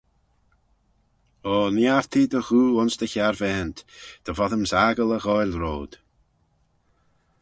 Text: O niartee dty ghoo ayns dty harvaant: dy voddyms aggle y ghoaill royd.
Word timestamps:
O 1.51 1.53
niartee 1.75 2.27
dty 2.31 2.41
ghoo 2.47 2.77
ayns 2.79 2.95
dty 2.97 3.07
harvaant: 3.13 3.77
dy 4.23 4.31
voddyms 4.37 4.71
aggle 4.87 5.13
y 5.17 5.19
ghoaill 5.25 5.55
royd. 5.61 5.91